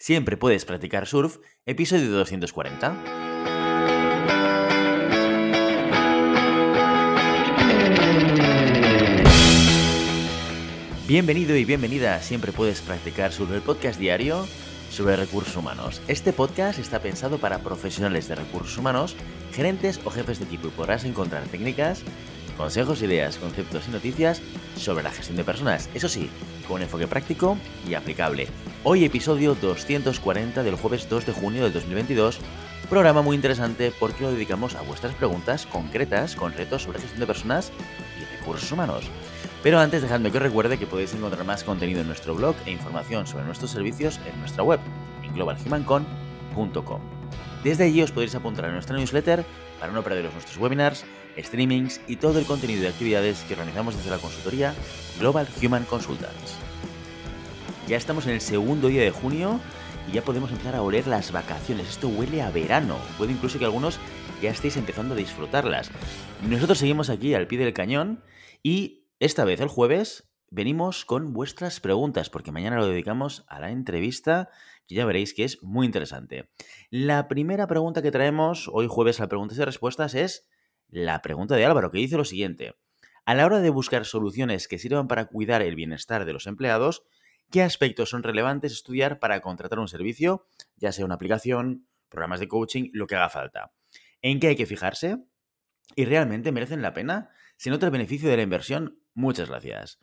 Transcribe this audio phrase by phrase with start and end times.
[0.00, 2.96] Siempre puedes practicar surf, episodio 240.
[11.06, 14.46] Bienvenido y bienvenida a Siempre puedes practicar surf, el podcast diario
[14.90, 16.00] sobre recursos humanos.
[16.08, 19.16] Este podcast está pensado para profesionales de recursos humanos,
[19.52, 22.04] gerentes o jefes de equipo y podrás encontrar técnicas,
[22.60, 24.42] consejos, ideas, conceptos y noticias
[24.76, 25.88] sobre la gestión de personas.
[25.94, 26.28] Eso sí,
[26.68, 27.56] con un enfoque práctico
[27.88, 28.48] y aplicable.
[28.84, 32.38] Hoy episodio 240 del jueves 2 de junio del 2022.
[32.90, 37.26] Programa muy interesante porque lo dedicamos a vuestras preguntas concretas con retos sobre gestión de
[37.26, 37.72] personas
[38.20, 39.04] y recursos humanos.
[39.62, 42.72] Pero antes dejadme que os recuerde que podéis encontrar más contenido en nuestro blog e
[42.72, 44.80] información sobre nuestros servicios en nuestra web,
[45.22, 47.19] en globalhumancon.com.
[47.64, 49.44] Desde allí os podéis apuntar a nuestra newsletter
[49.78, 51.04] para no perderos nuestros webinars,
[51.38, 54.74] streamings y todo el contenido de actividades que organizamos desde la consultoría
[55.18, 56.56] Global Human Consultants.
[57.86, 59.60] Ya estamos en el segundo día de junio
[60.08, 61.88] y ya podemos empezar a oler las vacaciones.
[61.88, 62.96] Esto huele a verano.
[63.18, 63.98] Puede incluso que algunos
[64.40, 65.90] ya estéis empezando a disfrutarlas.
[66.48, 68.22] Nosotros seguimos aquí al pie del cañón
[68.62, 73.70] y esta vez, el jueves, venimos con vuestras preguntas, porque mañana lo dedicamos a la
[73.70, 74.48] entrevista,
[74.90, 76.50] que ya veréis que es muy interesante.
[76.90, 80.48] La primera pregunta que traemos hoy jueves a preguntas y respuestas es
[80.88, 82.74] la pregunta de Álvaro, que dice lo siguiente.
[83.24, 87.04] A la hora de buscar soluciones que sirvan para cuidar el bienestar de los empleados,
[87.52, 92.48] ¿qué aspectos son relevantes estudiar para contratar un servicio, ya sea una aplicación, programas de
[92.48, 93.72] coaching, lo que haga falta?
[94.22, 95.18] ¿En qué hay que fijarse?
[95.94, 97.30] ¿Y realmente merecen la pena?
[97.56, 100.00] ¿Se nota el beneficio de la inversión Muchas gracias.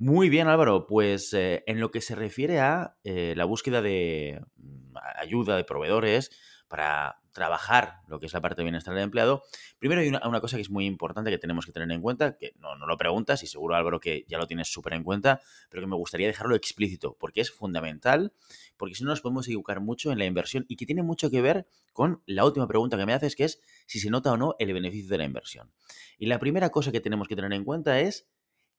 [0.00, 0.86] Muy bien, Álvaro.
[0.86, 5.64] Pues eh, en lo que se refiere a eh, la búsqueda de mm, ayuda de
[5.64, 6.30] proveedores
[6.68, 9.42] para trabajar lo que es la parte de bienestar del empleado,
[9.78, 12.52] primero hay una, cosa que es muy importante que tenemos que tener en cuenta, que
[12.58, 15.40] no, no lo preguntas y seguro Álvaro que ya lo tienes súper en cuenta,
[15.70, 18.32] pero que me gustaría dejarlo explícito porque es fundamental,
[18.76, 21.40] porque si no nos podemos equivocar mucho en la inversión y que tiene mucho que
[21.40, 24.56] ver con la última pregunta que me haces, que es si se nota o no
[24.58, 25.72] el beneficio de la inversión.
[26.18, 28.28] Y la primera cosa que tenemos que tener en cuenta es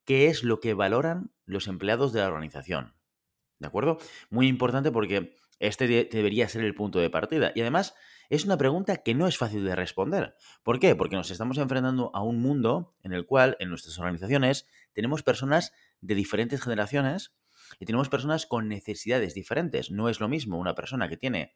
[0.09, 2.96] qué es lo que valoran los empleados de la organización.
[3.59, 4.00] ¿De acuerdo?
[4.31, 7.52] Muy importante porque este debería ser el punto de partida.
[7.53, 7.94] Y además
[8.28, 10.34] es una pregunta que no es fácil de responder.
[10.64, 10.96] ¿Por qué?
[10.96, 15.74] Porque nos estamos enfrentando a un mundo en el cual en nuestras organizaciones tenemos personas
[16.02, 17.36] de diferentes generaciones
[17.80, 19.92] y tenemos personas con necesidades diferentes.
[19.92, 21.56] No es lo mismo una persona que tiene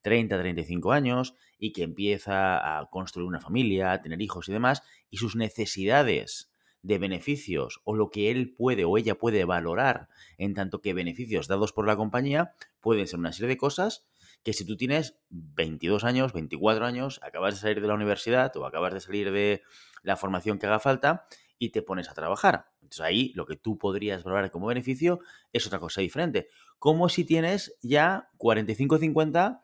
[0.00, 4.82] 30, 35 años y que empieza a construir una familia, a tener hijos y demás,
[5.08, 6.51] y sus necesidades
[6.82, 11.48] de beneficios o lo que él puede o ella puede valorar en tanto que beneficios
[11.48, 14.06] dados por la compañía pueden ser una serie de cosas
[14.42, 18.66] que si tú tienes 22 años, 24 años, acabas de salir de la universidad o
[18.66, 19.62] acabas de salir de
[20.02, 21.26] la formación que haga falta
[21.58, 22.66] y te pones a trabajar.
[22.80, 25.20] Entonces ahí lo que tú podrías valorar como beneficio
[25.52, 26.48] es otra cosa diferente.
[26.80, 29.62] Como si tienes ya 45 50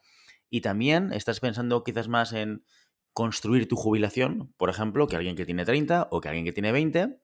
[0.48, 2.64] y también estás pensando quizás más en
[3.18, 6.70] construir tu jubilación, por ejemplo, que alguien que tiene 30 o que alguien que tiene
[6.70, 7.18] 20.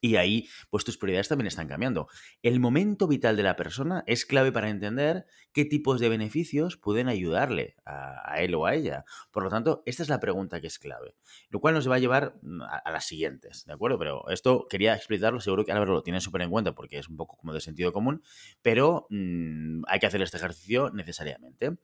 [0.00, 2.06] Y ahí, pues tus prioridades también están cambiando.
[2.42, 7.08] El momento vital de la persona es clave para entender qué tipos de beneficios pueden
[7.08, 9.04] ayudarle a, él o a ella.
[9.32, 11.16] Por lo tanto, esta es la pregunta que es clave.
[11.48, 13.98] Lo cual nos va a llevar mm, a, las siguientes, ¿de acuerdo?
[13.98, 17.16] Pero esto quería explicarlo, seguro que Álvaro lo tiene súper en cuenta porque es un
[17.16, 18.22] poco como de sentido común,
[18.62, 21.78] pero mm, hay que hacer este ejercicio necesariamente.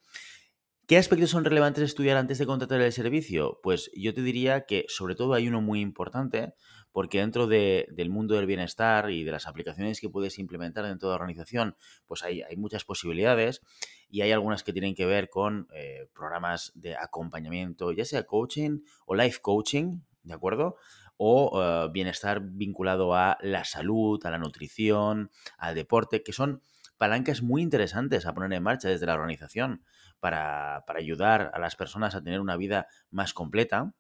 [0.89, 3.61] ¿Qué aspectos son relevantes estudiar antes de contratar el servicio?
[3.63, 6.55] Pues yo te diría que sobre todo hay uno muy importante,
[6.91, 11.13] porque dentro del mundo del bienestar y de las aplicaciones que puedes implementar dentro de
[11.13, 11.77] la organización,
[12.09, 13.63] pues hay, muchas posibilidades
[14.11, 18.81] y hay algunas que tienen que ver con eh, programas de acompañamiento, ya sea coaching
[19.07, 20.77] o life coaching, ¿de acuerdo?
[21.17, 26.61] O eh, bienestar vinculado a la salud, a la nutrición, al deporte, que son
[26.99, 29.85] palancas muy interesantes a poner en marcha desde la organización
[30.23, 33.93] para, ayudar a las personas a tener una vida más completa.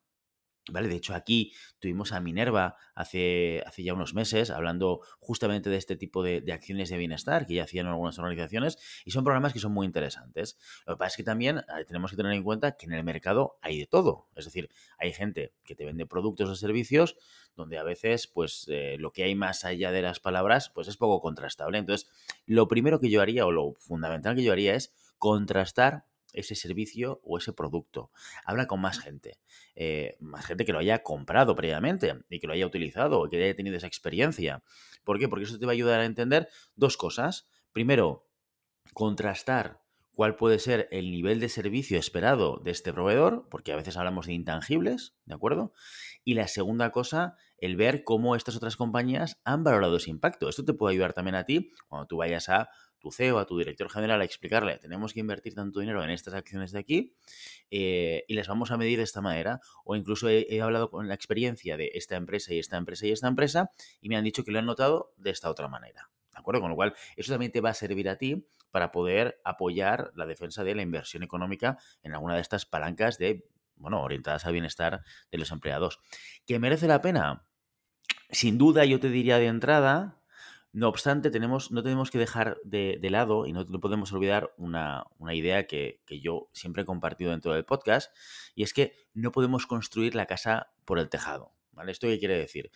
[0.71, 0.87] ¿Vale?
[0.87, 5.97] De hecho, aquí tuvimos a Minerva hace, hace ya unos meses hablando justamente de este
[5.97, 9.73] tipo de, acciones de bienestar que ya hacían algunas organizaciones y son programas que son
[9.73, 10.57] muy interesantes.
[10.87, 13.03] Lo que pasa es que también eh, tenemos que tener en cuenta que en el
[13.03, 14.29] mercado hay de todo.
[14.37, 17.17] Es decir, hay gente que te vende productos o servicios
[17.57, 20.97] donde a veces pues eh, lo que hay más allá de las palabras pues es
[20.97, 21.79] poco contrastable.
[21.79, 22.09] Entonces,
[22.47, 27.21] lo primero que yo haría o lo fundamental que yo haría es contrastar ese servicio
[27.25, 28.11] o ese producto.
[28.45, 29.39] Habla con más gente,
[29.75, 33.57] eh, más gente que lo haya comprado previamente y que lo haya utilizado, que haya
[33.57, 34.63] tenido esa experiencia.
[35.05, 35.29] ¿Por qué?
[35.29, 37.49] Porque eso te va a ayudar a entender dos cosas.
[37.73, 38.29] Primero,
[38.93, 39.83] contrastar
[40.15, 44.27] cuál puede ser el nivel de servicio esperado de este proveedor, porque a veces hablamos
[44.27, 45.73] de intangibles, ¿de acuerdo?
[46.25, 50.49] Y la segunda cosa, el ver cómo estas otras compañías han valorado ese impacto.
[50.49, 52.69] Esto te puede ayudar también a ti cuando tú vayas a
[53.03, 56.35] tu CEO, a tu director general, a explicarle, tenemos que invertir tanto dinero en estas
[56.35, 57.15] acciones de aquí
[57.71, 59.61] eh, y les vamos a medir de esta manera.
[59.85, 63.27] O incluso he, hablado con la experiencia de esta empresa y esta empresa y esta
[63.27, 63.71] empresa
[64.01, 66.11] y me han dicho que lo han notado de esta otra manera.
[66.33, 66.61] ¿De acuerdo?
[66.61, 70.25] Con lo cual, eso también te va a servir a ti para poder apoyar la
[70.25, 73.45] defensa de la inversión económica en alguna de estas palancas de,
[73.75, 76.01] bueno, orientadas al bienestar de los empleados.
[76.47, 77.45] ¿Que merece la pena?
[78.31, 80.22] Sin duda, yo te diría de entrada,
[80.73, 85.67] no obstante, tenemos, no tenemos que dejar de, lado y no, podemos olvidar una, idea
[85.67, 88.15] que, yo siempre he compartido dentro del podcast,
[88.55, 91.53] y es que no podemos construir la casa por el tejado.
[91.73, 91.93] ¿vale?
[91.93, 92.71] ¿Esto qué quiere decir?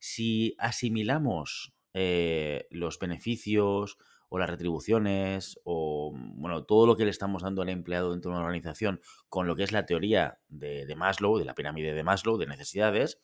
[0.00, 3.98] Si asimilamos eh, los beneficios
[4.30, 8.38] o las retribuciones o bueno, todo lo que le estamos dando al empleado dentro de
[8.38, 12.02] una organización con lo que es la teoría de, de Maslow, de la pirámide de
[12.02, 13.20] Maslow, de necesidades,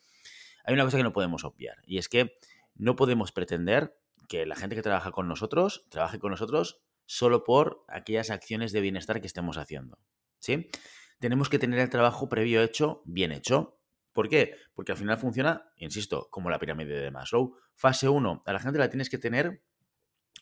[0.64, 2.36] hay una cosa que no podemos obviar, y es que
[2.74, 3.96] no podemos pretender
[4.28, 8.80] que la gente que trabaja con nosotros trabaje con nosotros solo por aquellas acciones de
[8.80, 9.98] bienestar que estemos haciendo.
[10.38, 10.68] ¿Sí?
[11.18, 13.80] Tenemos que tener el trabajo previo hecho bien hecho.
[14.12, 14.54] ¿Por qué?
[14.74, 17.56] Porque al final funciona, insisto, como la pirámide de Maslow.
[17.74, 19.62] Fase 1, a la gente la tienes que tener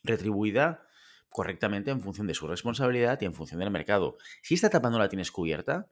[0.03, 0.87] retribuida
[1.29, 4.17] correctamente en función de su responsabilidad y en función del mercado.
[4.43, 5.91] Si esta etapa no la tienes cubierta,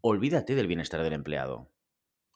[0.00, 1.70] olvídate del bienestar del empleado.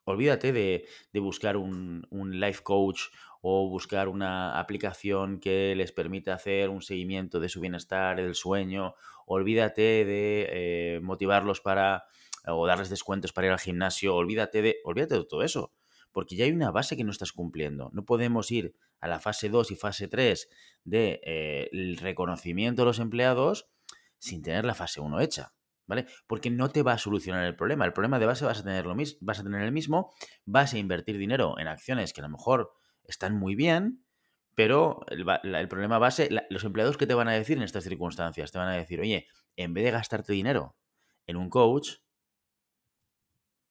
[0.04, 3.08] Olvídate de, buscar un, life coach
[3.48, 8.96] o buscar una aplicación que les permita hacer un seguimiento de su bienestar, del sueño.
[9.24, 12.06] Olvídate de eh, motivarlos para
[12.44, 14.16] o darles descuentos para ir al gimnasio.
[14.16, 15.72] Olvídate de, olvídate de todo eso.
[16.10, 17.88] Porque ya hay una base que no estás cumpliendo.
[17.92, 20.48] No podemos ir a la fase 2 y fase 3
[20.82, 23.68] del de, eh, reconocimiento de los empleados
[24.18, 25.54] sin tener la fase 1 hecha.
[25.86, 26.06] ¿vale?
[26.26, 27.84] Porque no te va a solucionar el problema.
[27.84, 30.12] El problema de base vas a tener lo mismo, vas a tener el mismo,
[30.44, 32.72] vas a invertir dinero en acciones que a lo mejor
[33.08, 34.04] están muy bien,
[34.54, 38.58] pero el, problema base, los empleados que te van a decir en estas circunstancias, te
[38.58, 39.26] van a decir, oye,
[39.56, 40.76] en vez de gastarte dinero
[41.26, 41.96] en un coach,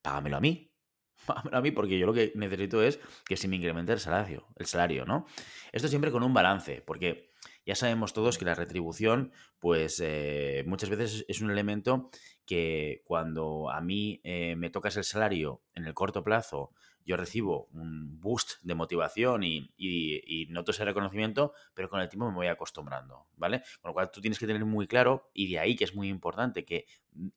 [0.02, 0.72] págamelo a mí.
[1.26, 4.48] Págamelo a mí porque yo lo que necesito es que se me incremente el salario,
[4.58, 5.26] el salario, ¿no?
[5.72, 7.32] Esto siempre con un balance, porque
[7.66, 12.10] ya sabemos todos que la retribución, pues eh, muchas veces es un elemento
[12.46, 16.72] que cuando a mí eh, me tocas el salario en el corto plazo,
[17.06, 22.30] yo recibo un boost de motivación y, y, noto ese reconocimiento, pero con el tiempo
[22.30, 23.62] me voy acostumbrando, ¿vale?
[23.82, 26.10] Con lo cual tú tienes que tener muy claro, y de ahí que es muy
[26.10, 26.88] importante que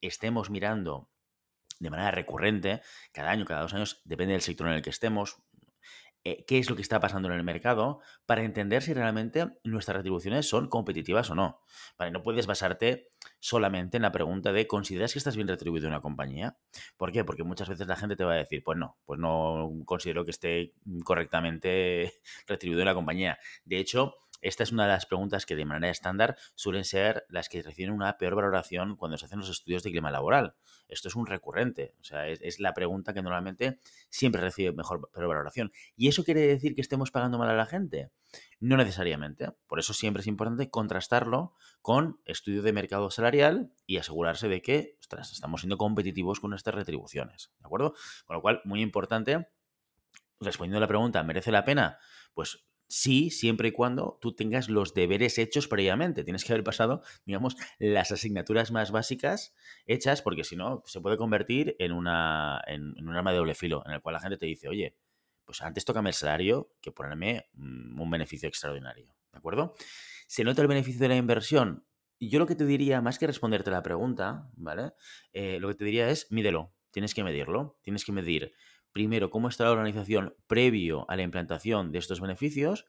[0.01, 1.11] estemos mirando
[1.81, 2.81] de manera recurrente,
[3.13, 5.37] cada año, cada dos años, depende del sector en el que estemos,
[6.29, 9.97] eh, qué es lo que está pasando en el mercado para entender si realmente nuestras
[9.97, 11.63] retribuciones son competitivas o no.
[11.99, 13.09] Vale, no puedes basarte
[13.41, 16.59] solamente en la pregunta de ¿consideras que estás bien retribuido en una compañía?
[16.97, 17.25] ¿Por qué?
[17.25, 20.33] Porque muchas veces la gente te va a decir, pues no, pues no considero que
[20.33, 22.13] esté correctamente
[22.47, 23.39] retribuido en la compañía.
[23.65, 27.49] De hecho, esta es una de las preguntas que de manera estándar suelen ser las
[27.49, 30.55] que reciben una peor valoración cuando se hacen los estudios de clima laboral.
[30.89, 35.29] Esto es un recurrente, o sea, es, la pregunta que normalmente siempre recibe mejor peor
[35.29, 35.73] valoración.
[35.97, 38.11] ¿Y eso quiere decir que estemos pagando mal a la gente?
[38.61, 39.53] No necesariamente.
[39.67, 44.99] Por eso siempre es importante contrastarlo con estudio de mercado salarial y asegurarse de que
[45.01, 47.53] estamos siendo competitivos con nuestras retribuciones.
[47.59, 47.95] ¿De acuerdo?
[48.27, 49.49] Con lo cual, muy importante,
[50.41, 51.99] respondiendo a la pregunta, ¿merece la pena?
[52.35, 56.25] Pues Sí, siempre y cuando tú tengas los deberes hechos previamente.
[56.25, 59.55] Tienes que haber pasado, digamos, las asignaturas más básicas
[59.85, 63.83] hechas, porque si no, se puede convertir en, una, en, un arma de doble filo,
[63.85, 64.97] en el cual la gente te dice, oye,
[65.45, 69.15] pues antes tócame el salario que ponerme mm, un beneficio extraordinario.
[69.33, 69.75] ¿De acuerdo?
[70.27, 71.85] ¿Se nota el beneficio de la inversión?
[72.19, 74.93] Yo lo que te diría, más que responderte la pregunta, ¿vale?
[75.35, 76.75] Eh, lo que te diría es, mídelo.
[76.91, 77.79] Tienes que medirlo.
[77.83, 78.53] Tienes que medir
[78.99, 82.85] primero, cómo está la organización previo a la implantación de estos beneficios,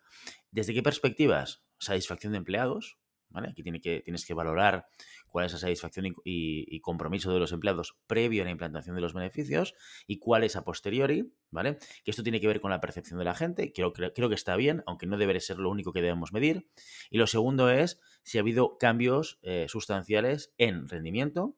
[0.50, 2.98] desde qué perspectivas, satisfacción de empleados,
[3.30, 3.50] ¿vale?
[3.50, 4.88] Aquí que, tienes que valorar
[5.28, 9.14] cuál es la satisfacción y, compromiso de los empleados previo a la implantación de los
[9.14, 9.76] beneficios
[10.08, 11.78] y cuál es a posteriori, ¿vale?
[12.04, 14.36] Que esto tiene que ver con la percepción de la gente, creo, creo, creo que
[14.36, 16.72] está bien, aunque no debería ser lo único que debemos medir.
[17.12, 21.56] Y lo segundo es si ha habido cambios eh, sustanciales en rendimiento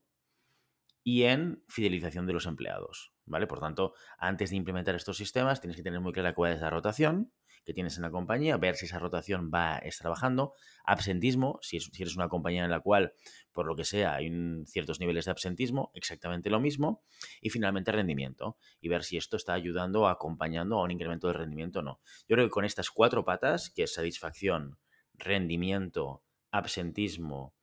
[1.04, 3.14] y en fidelización de los empleados.
[3.26, 3.48] ¿vale?
[3.48, 6.70] Por tanto, antes de implementar estos sistemas, tienes que tener muy clara cuál es la
[6.70, 7.32] rotación
[7.64, 10.54] que tienes en la compañía, ver si esa rotación va es trabajando,
[10.84, 13.14] absentismo, si, si, eres una compañía en la cual,
[13.52, 14.32] por lo que sea, hay
[14.66, 17.04] ciertos niveles de absentismo, exactamente lo mismo,
[17.40, 21.34] y finalmente rendimiento, y ver si esto está ayudando o acompañando a un incremento de
[21.34, 22.02] rendimiento o no.
[22.28, 24.80] Yo creo que con estas cuatro patas, que es satisfacción,
[25.14, 27.54] rendimiento, absentismo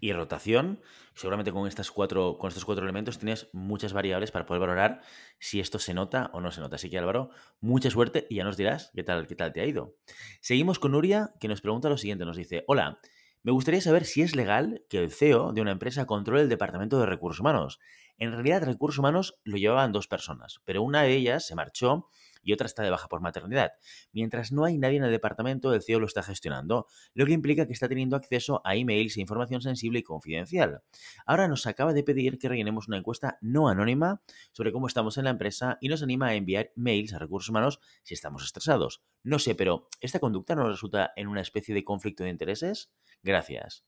[0.00, 0.80] y rotación.
[1.14, 5.00] Seguramente con, estas cuatro, con estos cuatro elementos tienes muchas variables para poder valorar
[5.38, 6.76] si esto se nota o no se nota.
[6.76, 9.66] Así que Álvaro, mucha suerte y ya nos dirás qué tal, qué tal te ha
[9.66, 9.96] ido.
[10.40, 12.24] Seguimos con Nuria, que nos pregunta lo siguiente.
[12.24, 13.00] Nos dice, hola,
[13.44, 16.98] Me gustaría saber si es legal que el CEO de una empresa controle el departamento
[16.98, 17.78] de recursos humanos.
[18.18, 22.08] En realidad, recursos humanos lo llevaban dos personas, pero una de ellas se marchó
[22.48, 23.72] y otra está de baja por maternidad.
[24.10, 27.66] Mientras no hay nadie en el departamento, el CEO lo está gestionando, lo que implica
[27.66, 30.80] que está teniendo acceso a emails e información sensible y confidencial.
[31.26, 35.24] Ahora nos acaba de pedir que rellenemos una encuesta no anónima sobre cómo estamos en
[35.24, 39.02] la empresa y nos anima a enviar mails a recursos humanos si estamos estresados.
[39.22, 42.90] No sé, pero ¿esta conducta nos resulta en una especie de conflicto de intereses?
[43.22, 43.84] Gracias.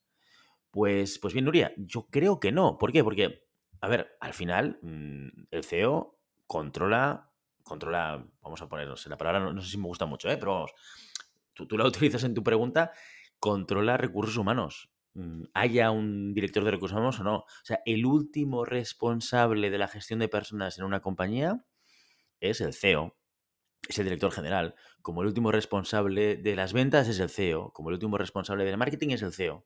[0.70, 2.76] Pues, pues bien, Nuria, yo creo que no.
[2.76, 3.02] ¿Por qué?
[3.02, 3.48] Porque,
[3.80, 7.29] a ver, al final mm, el CEO controla
[7.70, 10.36] controla, vamos a ponernos, la palabra no, sé si me gusta mucho, ¿eh?
[10.36, 10.72] pero vamos,
[11.54, 12.90] tú, la utilizas en tu pregunta,
[13.38, 14.90] controla recursos humanos.
[15.14, 17.36] Mm, haya un director de recursos humanos o no.
[17.36, 21.64] O sea, el último responsable de la gestión de personas en una compañía
[22.40, 23.16] es el CEO,
[23.88, 24.74] es el director general.
[25.00, 27.72] Como el último responsable de las ventas es el CEO.
[27.72, 29.64] Como el último responsable del marketing es el CEO.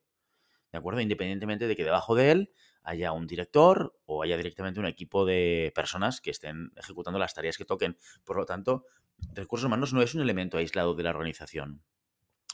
[0.72, 1.00] ¿De acuerdo?
[1.00, 2.52] Independientemente de que debajo de él
[2.84, 7.56] haya un director o haya directamente un equipo de personas que estén ejecutando las tareas
[7.56, 7.98] que toquen.
[8.24, 8.84] Por lo tanto,
[9.32, 11.82] recursos humanos no es un elemento aislado de la organización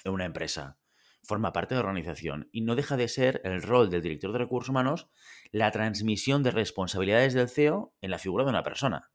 [0.04, 0.78] en una empresa.
[1.22, 4.38] Forma parte de la organización y no deja de ser el rol del director de
[4.38, 5.08] recursos humanos
[5.50, 9.10] la transmisión de responsabilidades del CEO en la figura de una persona.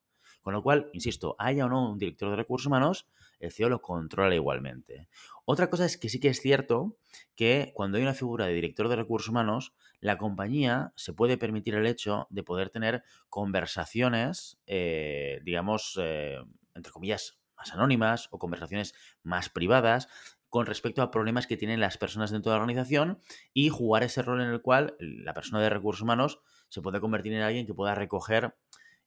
[0.46, 3.08] Con lo cual, insisto, haya o no un director de recursos humanos,
[3.40, 5.10] el CEO lo controla igualmente.
[5.44, 6.98] Otra cosa es que sí que es cierto
[7.36, 11.74] que cuando hay una figura de director de recursos humanos, la compañía se puede permitir
[11.74, 16.38] el hecho de poder tener conversaciones, eh, digamos, eh,
[16.76, 20.10] entre comillas, más anónimas o conversaciones más privadas
[20.50, 23.20] con respecto a problemas que tienen las personas dentro de la organización
[23.52, 27.34] y jugar ese rol en el cual la persona de recursos humanos se puede convertir
[27.34, 28.54] en alguien que pueda recoger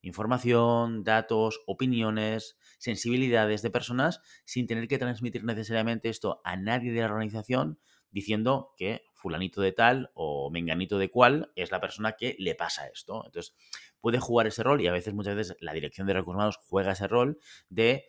[0.02, 7.00] información, datos, opiniones, sensibilidades de personas sin tener que transmitir necesariamente esto a nadie de
[7.00, 7.78] la organización
[8.10, 12.86] diciendo que fulanito de tal o menganito de cual es la persona que le pasa
[12.86, 13.24] esto.
[13.26, 13.54] Entonces,
[14.00, 16.92] puede jugar ese rol y a veces, muchas veces, la dirección de recursos humanos juega
[16.92, 17.38] ese rol
[17.68, 18.06] de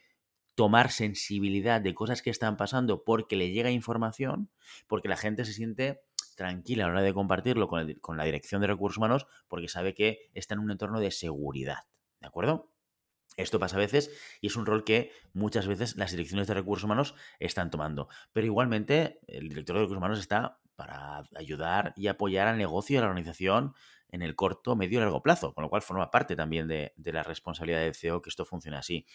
[0.55, 4.51] tomar sensibilidad de cosas que están pasando porque le llega información,
[4.87, 6.01] porque la gente se siente
[6.39, 10.31] tranquila a la hora de compartirlo con, la dirección de recursos humanos porque sabe que
[10.33, 11.79] está en un entorno de seguridad.
[12.21, 12.71] ¿De acuerdo?
[13.35, 16.85] Esto pasa a veces y es un rol que muchas veces las direcciones de recursos
[16.85, 18.07] humanos están tomando.
[18.31, 22.97] Pero igualmente el director de recursos humanos está para ayudar y apoyar al negocio y
[22.97, 23.73] a la organización
[24.07, 27.21] en el corto, medio y largo plazo, con lo cual forma parte también de la
[27.21, 29.05] responsabilidad del CEO que esto funcione así.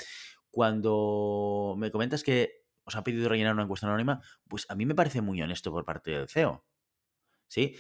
[0.51, 4.95] Cuando me comentas que os ha pedido rellenar una encuesta anónima, pues a mí me
[4.95, 6.65] parece muy honesto por parte del CEO.
[7.55, 7.77] ¿Sí?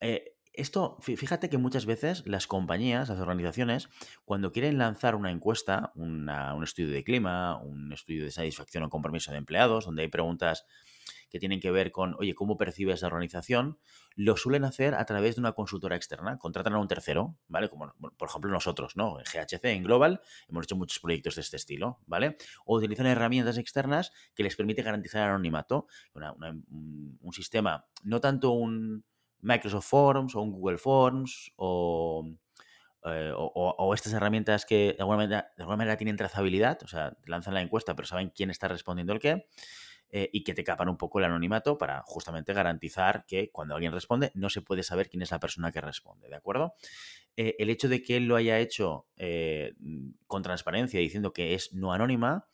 [0.00, 3.90] Eh, esto, fíjate que muchas veces las compañías, las organizaciones,
[4.24, 6.30] cuando quieren lanzar una encuesta, un
[6.62, 10.64] estudio de clima, un estudio de satisfacción o compromiso de empleados, donde hay preguntas
[11.28, 13.78] que tienen que ver con, oye, ¿cómo percibes la organización?
[14.14, 16.38] Lo suelen hacer a través de una consultora externa.
[16.38, 17.68] Contratan a un tercero, ¿vale?
[17.68, 19.18] Como por ejemplo nosotros, ¿no?
[19.18, 22.36] En GHC, en Global, hemos hecho muchos proyectos de este estilo, ¿vale?
[22.64, 25.86] O utilizan herramientas externas que les permite garantizar el anonimato.
[26.14, 29.04] un sistema, no tanto un
[29.40, 31.52] Microsoft Forms o un Google Forms
[33.08, 37.16] eh, o, estas herramientas que de alguna, manera, de alguna, manera, tienen trazabilidad, o sea,
[37.24, 39.46] lanzan la encuesta pero saben quién está respondiendo el qué,
[40.10, 43.92] eh, y que te capan un poco el anonimato para justamente garantizar que cuando alguien
[43.92, 46.74] responde no se puede saber quién es la persona que responde, ¿de acuerdo?
[47.36, 49.06] Eh, el hecho de que él lo haya hecho
[50.26, 52.48] con transparencia diciendo que es no anónima,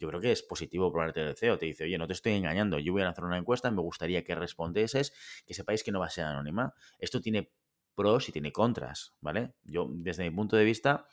[0.00, 1.58] yo creo que es positivo por parte del CEO.
[1.58, 4.24] Te dice, oye, no te estoy engañando, yo voy a lanzar una encuesta, me gustaría
[4.24, 5.12] que respondieses,
[5.46, 6.74] que sepáis que no va a ser anónima.
[6.98, 7.52] Esto tiene
[7.94, 9.52] pros y tiene contras, ¿vale?
[9.62, 11.06] Yo, desde mi punto de vista,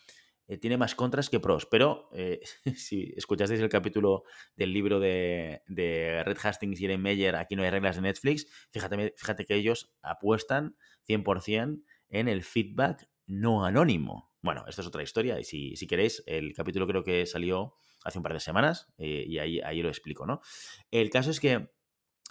[0.47, 2.39] eh, tiene más contras que pros, pero eh,
[2.75, 4.23] si escuchasteis el capítulo
[4.55, 9.13] del libro de, Red Hastings y Irene Meyer, Aquí no hay reglas de Netflix, fíjate,
[9.17, 10.77] fíjate que ellos apuestan
[11.09, 14.31] 100% en el feedback no anónimo.
[14.41, 17.75] Bueno, esto es otra historia y si, si queréis, el capítulo creo que salió
[18.07, 20.41] hace un par de semanas eh, y ahí, ahí lo explico, ¿no?
[20.89, 21.69] El caso es que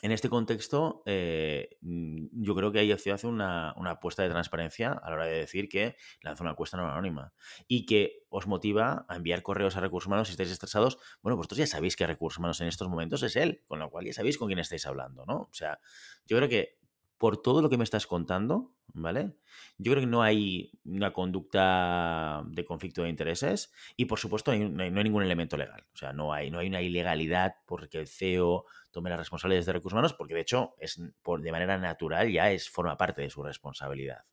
[0.02, 4.92] en este contexto, eh, mm, yo creo que ahí hace una, una, apuesta de transparencia
[4.92, 7.32] a la hora de decir que lanza una encuesta no anónima
[7.66, 10.98] y que os motiva a enviar correos a recursos humanos si estáis estresados.
[11.22, 14.04] Bueno, vosotros ya sabéis que recursos humanos en estos momentos es él, con lo cual
[14.04, 15.48] ya sabéis con quién estáis hablando, ¿no?
[15.50, 15.80] O sea,
[16.26, 16.78] yo creo que
[17.18, 19.36] por todo lo que me estás contando, ¿vale?
[19.78, 24.82] Yo creo que no hay una conducta de conflicto de intereses y, por supuesto, no
[24.82, 25.84] hay, ningún elemento legal.
[25.94, 29.72] O sea, no hay, no hay una ilegalidad porque el CEO tome las responsabilidades de
[29.72, 33.30] recursos humanos, porque de hecho, es por, de manera natural ya es, forma parte de
[33.30, 34.24] su responsabilidad.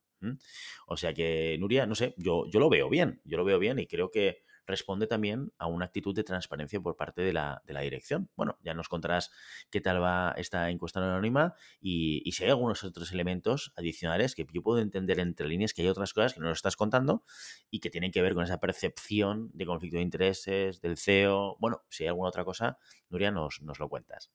[0.86, 3.78] O sea que, Nuria, no sé, yo, yo lo veo bien, yo lo veo bien
[3.78, 8.30] y creo que responde también a una actitud de transparencia por parte de la, dirección.
[8.36, 9.30] Bueno, ya nos contarás
[9.70, 14.62] qué tal va esta encuesta anónima y, si hay algunos otros elementos adicionales que yo
[14.62, 17.24] puedo entender entre líneas que hay otras cosas que no nos estás contando
[17.70, 21.56] y que tienen que ver con esa percepción de conflicto de intereses, del CEO.
[21.60, 22.78] Bueno, si hay alguna otra cosa,
[23.10, 24.30] Nuria, nos, nos lo cuentas.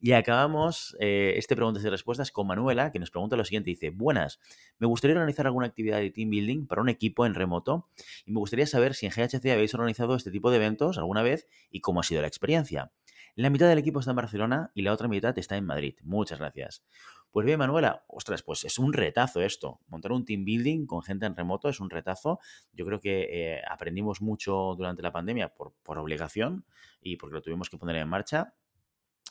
[0.00, 3.70] Y acabamos eh, este preguntas y respuestas con Manuela, que nos pregunta lo siguiente.
[3.70, 4.40] Dice, buenas,
[4.82, 7.88] me gustaría organizar alguna actividad de team building para un equipo en remoto
[8.26, 11.46] y me gustaría saber si en GHC habéis organizado este tipo de eventos alguna vez
[11.70, 12.90] y cómo ha sido la experiencia.
[13.36, 15.94] La mitad del equipo está en Barcelona y la otra mitad está en Madrid.
[16.02, 16.84] Muchas gracias.
[17.30, 19.78] Pues bien, Manuela, ostras, pues es un retazo esto.
[19.86, 22.40] Montar un team building con gente en remoto es un retazo.
[22.72, 26.64] Yo creo que eh, aprendimos mucho durante la pandemia por, obligación
[27.00, 28.52] y porque lo tuvimos que poner en marcha.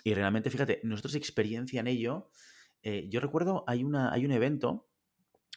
[0.05, 2.29] Y realmente, fíjate, nosotros experiencia en ello.
[2.83, 4.87] Eh, yo recuerdo, hay, una, hay un evento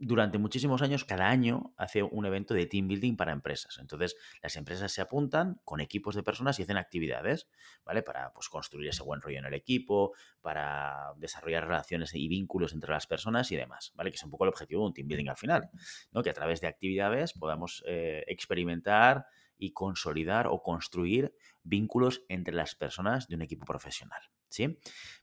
[0.00, 3.78] durante muchísimos años, cada año hace un evento de team building para empresas.
[3.78, 7.48] Entonces, las empresas se apuntan con equipos de personas y hacen actividades,
[7.84, 8.02] ¿vale?
[8.02, 12.90] Para pues, construir ese buen rollo en el equipo, para desarrollar relaciones y vínculos entre
[12.90, 14.10] las personas y demás, ¿vale?
[14.10, 15.70] Que es un poco el objetivo de un team building al final,
[16.12, 16.22] ¿no?
[16.22, 19.26] Que a través de actividades podamos eh, experimentar
[19.58, 24.22] y consolidar o construir vínculos entre las personas de un equipo profesional.
[24.50, 24.78] ¿Sí?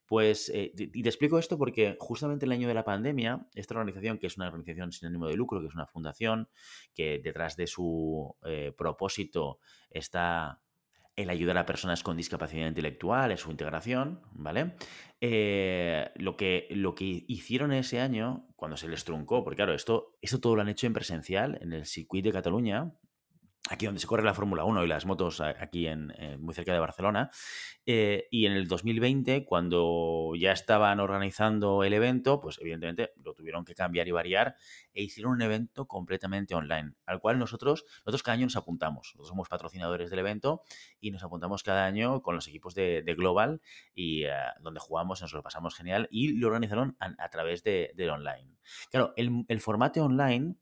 [0.07, 4.17] Pues, eh, y te explico esto porque justamente el año de la pandemia, esta organización,
[4.17, 6.47] que es una organización sin ánimo de lucro, que es una fundación,
[6.95, 10.61] que detrás de su eh, propósito está
[11.17, 14.75] el ayudar a personas con discapacidad intelectual, en su integración, ¿vale?
[15.19, 20.15] Eh, lo, que, lo que hicieron ese año, cuando se les truncó, porque claro, esto,
[20.21, 22.93] esto todo lo han hecho en presencial, en el circuit de Cataluña,
[23.69, 26.79] aquí donde se corre la Fórmula 1 y las motos aquí en, muy cerca de
[26.79, 27.29] Barcelona.
[27.85, 33.63] Eh, y en el 2020, cuando ya estaban organizando el evento, pues evidentemente lo tuvieron
[33.63, 34.55] que cambiar y variar
[34.93, 39.07] e hicieron un evento completamente online, al cual nosotros, nosotros cada año nos apuntamos.
[39.07, 40.63] Nosotros somos patrocinadores del evento
[40.99, 43.61] y nos apuntamos cada año con los equipos de, Global
[43.95, 48.11] y eh, donde jugamos, nos lo pasamos genial y lo organizaron a, través de, del
[48.11, 48.57] online.
[48.91, 50.55] Claro, el formato online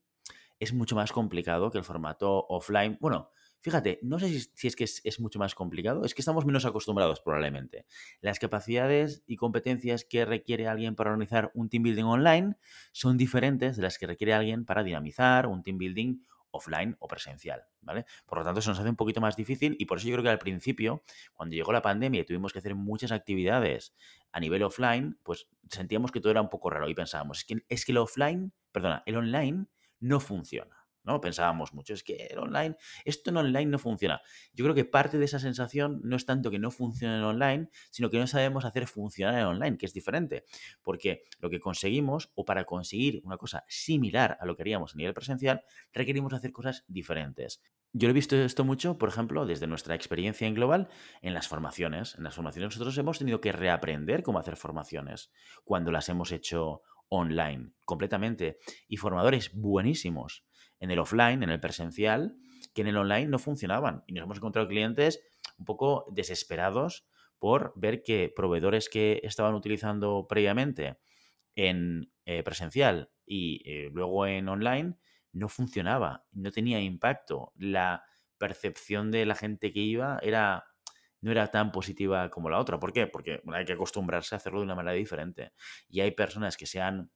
[0.60, 2.98] es mucho más complicado que el formato offline.
[3.00, 6.66] Bueno, fíjate, no sé si, es que es, mucho más complicado, es que estamos menos
[6.66, 7.86] acostumbrados probablemente.
[8.22, 12.58] Las capacidades y competencias que requiere alguien para organizar un team building online
[12.92, 16.20] son diferentes de las que requiere alguien para dinamizar un team building
[16.52, 18.06] offline o presencial, ¿vale?
[18.26, 20.24] Por lo tanto, se nos hace un poquito más difícil y por eso yo creo
[20.24, 23.94] que al principio, cuando llegó la pandemia y tuvimos que hacer muchas actividades
[24.32, 27.66] a nivel offline, pues sentíamos que todo era un poco raro y pensábamos, es que,
[27.68, 29.66] es que el offline, perdona, el online
[30.00, 30.86] no funciona.
[31.06, 31.22] ¿no?
[31.22, 34.22] Pensábamos mucho, es que el online, esto en online no funciona.
[34.54, 37.70] Yo creo que parte de esa sensación no es tanto que no funcione en online,
[37.92, 40.46] sino que no sabemos hacer funcionar en online, que es diferente.
[40.82, 44.98] Porque lo que conseguimos, o para conseguir una cosa similar a lo que haríamos a
[44.98, 47.62] nivel presencial, requerimos hacer cosas diferentes.
[47.98, 50.90] Yo he visto esto mucho, por ejemplo, desde nuestra experiencia en global,
[51.22, 52.16] en las formaciones.
[52.16, 55.32] En las formaciones nosotros hemos tenido que reaprender cómo hacer formaciones
[55.64, 58.58] cuando las hemos hecho online, completamente.
[58.88, 60.46] Y formadores buenísimos
[60.80, 62.36] en el offline, en el presencial,
[62.74, 64.04] que en el online no funcionaban.
[64.08, 65.22] Y nos hemos encontrado clientes
[65.58, 67.08] un poco desesperados
[67.40, 70.98] por ver que proveedores que estaban utilizando previamente
[71.56, 74.98] en eh, presencial y eh, luego en online
[75.32, 77.52] no funcionaba, no tenía impacto.
[77.56, 78.04] La
[78.38, 80.66] percepción de la gente que iba era
[81.26, 82.80] no era tan positiva como la otra.
[82.80, 83.08] ¿Por qué?
[83.08, 85.54] Porque hay que acostumbrarse a hacerlo de una manera diferente.
[85.90, 87.10] Y hay personas que se han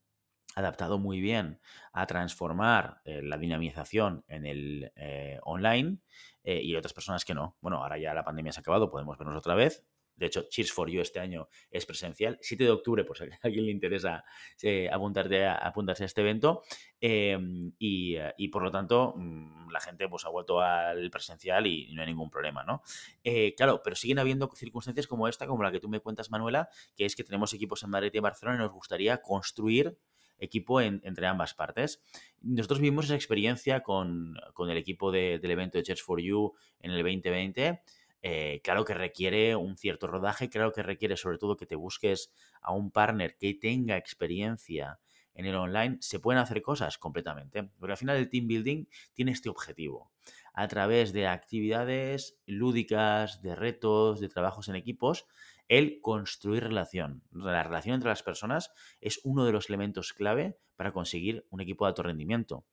[0.55, 1.61] adaptado muy bien
[1.93, 5.99] a transformar eh, la dinamización en el eh, online
[6.43, 7.55] eh, y otras personas que no.
[7.61, 9.85] Bueno, ahora ya la pandemia se ha acabado, podemos vernos otra vez,
[10.19, 12.37] de hecho, Cheers for You este año es presencial.
[12.41, 14.25] 7 de octubre, pues si a alguien le interesa
[14.61, 16.61] eh, apuntarse a este evento.
[16.99, 21.93] Em, eh, y, por lo tanto, mm, la gente pues, ha vuelto al presencial y
[21.93, 22.81] no hay ningún problema, ¿no?
[23.23, 26.67] Eh, claro, pero siguen habiendo circunstancias como esta, como la que tú me cuentas, Manuela,
[26.97, 29.97] que es que tenemos equipos en Madrid y Barcelona y nos gustaría construir
[30.37, 32.01] equipo entre ambas partes.
[32.41, 36.97] Nosotros vivimos esa experiencia con, el equipo del evento de Cheers for You en el
[37.03, 37.81] 2020
[38.21, 42.31] eh, claro que requiere un cierto rodaje, claro que requiere sobre todo que te busques
[42.61, 44.99] a un partner que tenga experiencia
[45.33, 47.63] en el online, se pueden hacer cosas completamente.
[47.63, 50.11] Porque al final el team building tiene este objetivo.
[50.53, 55.27] A través de actividades lúdicas, de retos, de trabajos en equipos,
[55.69, 57.23] el construir relación.
[57.31, 61.85] La relación entre las personas es uno de los elementos clave para conseguir un equipo
[61.85, 62.65] de alto rendimiento.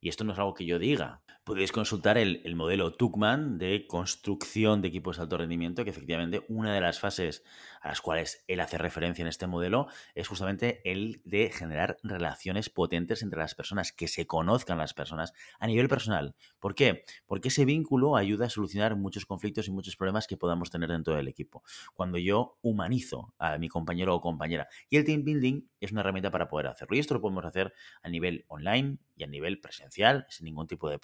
[0.00, 1.22] Y esto no es algo que yo diga.
[1.44, 6.72] Podéis consultar el, modelo Tuckman de construcción de equipos de alto rendimiento, que efectivamente una
[6.72, 7.44] de las fases
[7.82, 12.70] a las cuales él hace referencia en este modelo es justamente el de generar relaciones
[12.70, 16.34] potentes entre las personas, que se conozcan las personas a nivel personal.
[16.60, 17.04] ¿Por qué?
[17.26, 21.14] Porque ese vínculo ayuda a solucionar muchos conflictos y muchos problemas que podamos tener dentro
[21.14, 21.62] del equipo.
[21.92, 24.66] Cuando yo humanizo a mi compañero o compañera.
[24.88, 26.96] Y el team building es una herramienta para poder hacerlo.
[26.96, 30.88] Y esto lo podemos hacer a nivel online y a nivel presencial, sin ningún tipo
[30.88, 30.98] de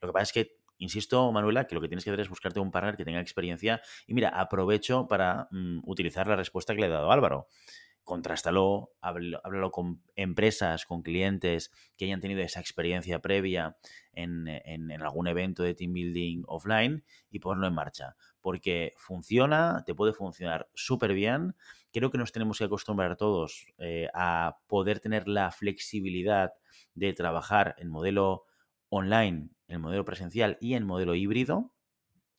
[0.00, 2.60] Lo que pasa es que insisto, Manuela, que lo que tienes que hacer es buscarte
[2.60, 3.82] un partner que tenga experiencia.
[4.06, 7.48] Y mira, aprovecho para mm, utilizar la respuesta que le he dado a Álvaro.
[8.04, 13.76] Contrástalo, háblalo, con empresas, con clientes que hayan tenido esa experiencia previa
[14.14, 18.16] en, en, algún evento de team building offline y ponlo en marcha.
[18.40, 21.54] Porque funciona, te puede funcionar súper bien.
[21.92, 26.52] Creo que nos tenemos que acostumbrar todos eh, a poder tener la flexibilidad
[26.94, 28.46] de trabajar en modelo
[28.88, 31.74] online, en modelo presencial y en modelo híbrido,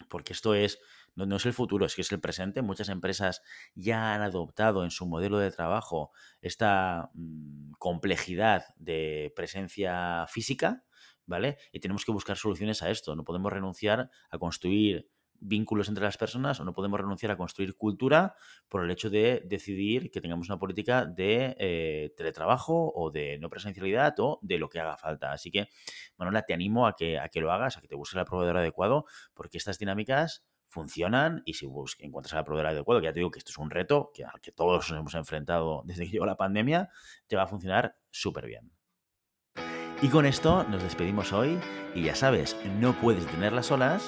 [0.10, 0.80] porque esto es
[1.16, 2.62] no, es el futuro, es que es el presente.
[2.62, 3.42] Muchas empresas
[3.76, 10.86] ya han adoptado en su modelo de trabajo esta mm, complejidad de presencia física,
[11.26, 11.58] ¿vale?
[11.72, 13.16] Y tenemos que buscar soluciones a esto.
[13.16, 15.10] No podemos renunciar a construir
[15.42, 18.36] vínculos entre las personas o no podemos renunciar a construir cultura
[18.68, 23.50] por el hecho de decidir que tengamos una política de eh, teletrabajo o de no
[23.50, 25.32] presencialidad o de lo que haga falta.
[25.32, 25.70] Así que,
[26.18, 28.58] Manuela, te animo a que, a que lo hagas, a que te busques el proveedor
[28.58, 33.20] adecuado, porque estas dinámicas funcionan y si busques, encuentras al proveedor adecuado, que ya te
[33.20, 36.26] digo que esto es un reto al que todos nos hemos enfrentado desde que llegó
[36.26, 36.90] la pandemia,
[37.28, 38.72] te va a funcionar súper bien.
[40.02, 41.60] Y con esto nos despedimos hoy
[41.94, 44.08] y ya sabes, no puedes tenerlas olas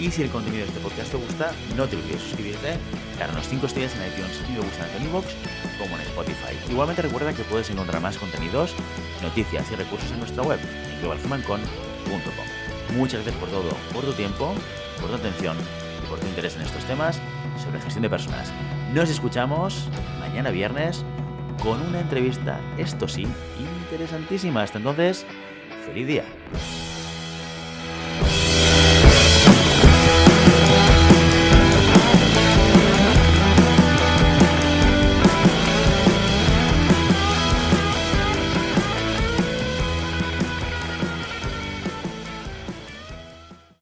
[0.00, 2.76] Y si el contenido de este podcast te gusta, no te olvides suscribirte,
[3.18, 5.26] darnos 5 estrellas en iTunes y me gusta en iVoox
[5.78, 6.56] como en Spotify.
[6.70, 8.74] Igualmente recuerda que puedes encontrar más contenidos,
[9.22, 10.58] noticias y recursos en nuestra web
[11.00, 11.60] en.
[12.96, 14.54] Muchas gracias por todo, por tu tiempo,
[15.00, 15.56] por tu atención
[16.02, 17.20] y por tu interés en estos temas
[17.62, 18.52] sobre gestión de personas.
[18.92, 19.88] Nos escuchamos
[20.20, 21.04] mañana viernes
[21.62, 23.26] con una entrevista, esto sí,
[23.84, 24.62] interesantísima.
[24.62, 25.26] Hasta entonces,
[25.86, 26.24] feliz día.